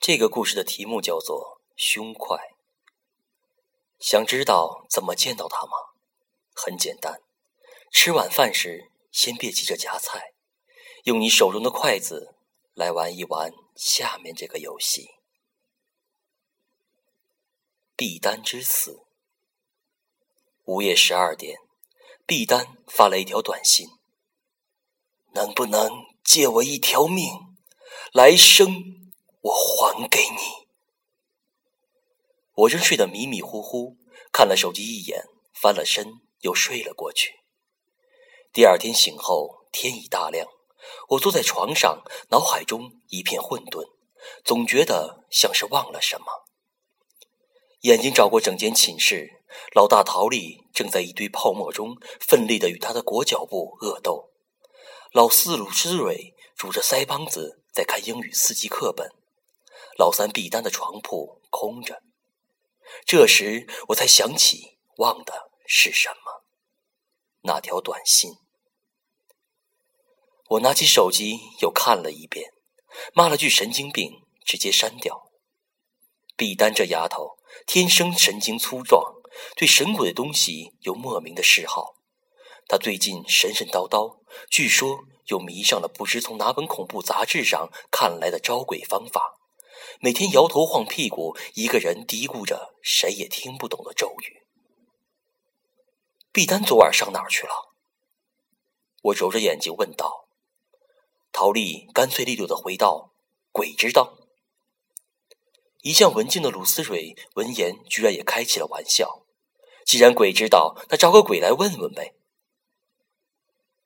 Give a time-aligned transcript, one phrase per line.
[0.00, 2.54] 这个故事的题目叫做“胸快”。
[4.00, 5.72] 想知道怎么见到他吗？
[6.54, 7.20] 很简单，
[7.92, 10.32] 吃晚饭时先别急着夹菜，
[11.04, 12.34] 用你手中的筷子
[12.72, 15.10] 来玩一玩下面这个游戏。
[17.94, 19.04] 毕丹之死。
[20.64, 21.58] 午夜十二点，
[22.24, 23.86] 毕丹发了一条短信
[25.34, 25.90] ：“能不能
[26.24, 27.54] 借我一条命？
[28.14, 28.96] 来生。”
[29.40, 30.68] 我还给你。
[32.54, 33.96] 我正睡得迷迷糊糊，
[34.32, 35.24] 看了手机一眼，
[35.54, 37.40] 翻了身，又睡了过去。
[38.52, 40.48] 第二天醒后，天已大亮，
[41.10, 43.88] 我坐在床上，脑海中一片混沌，
[44.44, 46.26] 总觉得像是忘了什么。
[47.82, 49.42] 眼睛找过整间寝室，
[49.74, 54.32] 老大陶丽正在一堆泡沫中奋力的与他的裹脚布恶斗，
[55.12, 59.10] 老四鲁思蕊拄着腮帮子在看英语四级课本。
[60.00, 62.02] 老三毕丹的床铺空着，
[63.04, 66.42] 这时我才想起忘的是什么，
[67.42, 68.32] 那条短信。
[70.52, 72.54] 我拿起手机又看了一遍，
[73.12, 75.30] 骂了句神经病，直接删掉。
[76.34, 79.16] 毕丹这丫头天生神经粗壮，
[79.54, 81.96] 对神鬼的东西有莫名的嗜好。
[82.66, 89.36] 她最近神神叨叨，据说又迷上了不知从哪本恐怖杂志上看来的招鬼方法。
[90.02, 94.46] 每天摇头晃屁股，一个人嘀咕着谁也听不懂的咒语。
[96.32, 97.74] 毕丹昨晚上哪儿去了？
[99.02, 100.26] 我揉着眼睛问道。
[101.32, 103.12] 陶丽干脆利落的回道
[103.52, 104.16] ：“鬼知道。”
[105.82, 109.26] 一向文静的鲁思蕊闻言，居然也开起了玩笑
[109.84, 112.14] ：“既然鬼知道，那找个鬼来问问呗。”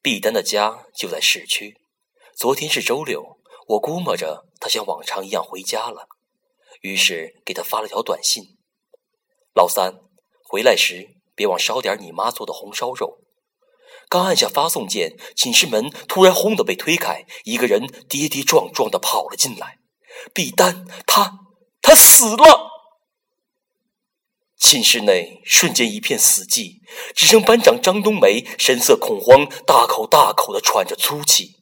[0.00, 1.78] 毕丹的家就在市区，
[2.34, 3.37] 昨天是周六。
[3.68, 6.08] 我估摸着他像往常一样回家了，
[6.80, 8.56] 于是给他发了条短信
[9.54, 10.00] ：“老三，
[10.42, 13.18] 回来时别忘烧点你妈做的红烧肉。”
[14.08, 19.78] 刚按下发送键，寝室门突然轰的被推开，一个人跌跌撞撞的跑了进来。
[20.32, 21.40] 毕丹，他
[21.82, 22.70] 他死了！
[24.56, 26.80] 寝室内瞬间一片死寂，
[27.14, 31.57] 只剩班长张冬梅神色恐慌，大口大口的喘着粗气。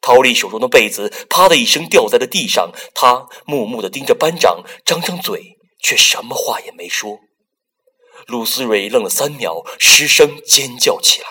[0.00, 7.18] 陶丽手中的被子“啪”的一声掉在了地上，他木木的盯着班长，张张嘴，却什么话也没说。
[8.26, 11.26] 鲁思蕊愣了三秒，失声尖叫起来。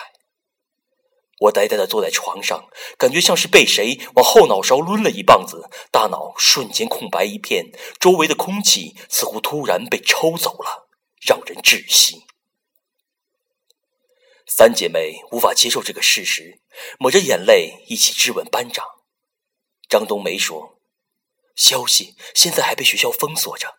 [1.42, 2.64] 我呆呆的坐在床上，
[2.96, 7.66] 感觉像是被谁往后脑勺抡了一棒子，大脑瞬间空白一片，
[8.00, 10.88] 周围的空气似乎突然被抽走了，
[11.24, 12.24] 让人窒息。
[14.50, 16.62] 三姐妹无法接受这个事实，
[16.98, 18.84] 抹着眼泪一起质问班长。
[19.88, 20.80] 张冬梅说
[21.54, 23.78] ：“消息现在还被学校封锁着，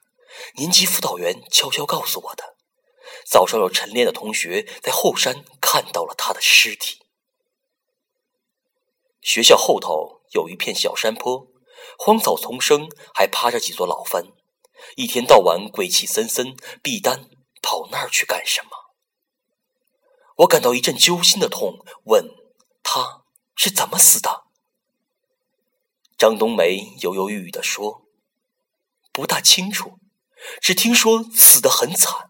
[0.57, 2.55] 年级辅导员悄悄告诉我的。
[3.25, 6.99] 早上有晨练的同学在后山看到了他的尸体。
[9.21, 11.47] 学校后头有一片小山坡，
[11.97, 14.31] 荒草丛生，还趴着几座老坟，
[14.95, 16.55] 一天到晚鬼气森森。
[16.83, 17.29] 毕丹
[17.61, 18.69] 跑那儿去干什么？”
[20.39, 22.29] 我感到一阵揪心的痛，问
[22.81, 23.23] 他
[23.55, 24.43] 是怎么死的。
[26.17, 28.03] 张冬梅犹犹豫豫地说
[29.11, 29.97] ：“不大清楚，
[30.61, 32.29] 只听说死得很惨。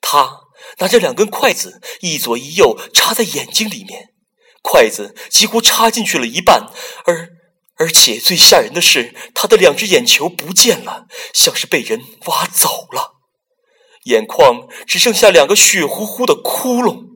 [0.00, 0.40] 他
[0.78, 4.12] 拿着两根筷子，一左一右插在眼睛里面，
[4.60, 6.66] 筷子几乎插进去了一半，
[7.04, 7.28] 而
[7.76, 13.20] 而且最吓人的是，他的两只眼球不见了，像是被人挖走了，
[14.06, 17.08] 眼眶只剩下两个血乎乎的窟窿。”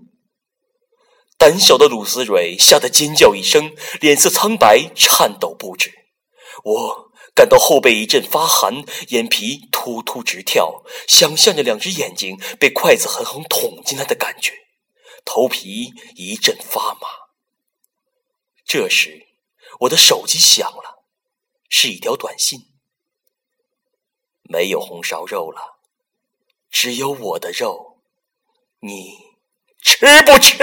[1.45, 5.93] 胆小的鲁思蕊吓得尖叫一声，脸色苍白，颤抖不止。
[6.63, 14.55] 我感到后背一阵发寒，眼皮突突直跳，想象着两只眼睛被筷子狠狠捅进来的感觉，
[15.23, 17.01] 头皮一阵发麻。
[18.65, 19.27] 这时，
[19.81, 21.05] 我的手机响了，
[21.69, 22.59] 是一条短信
[24.49, 25.79] ：“没有红烧肉了，
[26.71, 27.99] 只有我的肉，
[28.81, 29.19] 你
[29.83, 30.57] 吃不吃？”